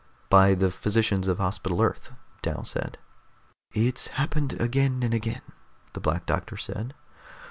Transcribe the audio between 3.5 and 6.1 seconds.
"It's happened again and again," the